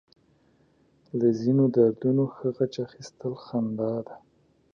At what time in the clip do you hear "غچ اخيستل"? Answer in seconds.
2.57-3.33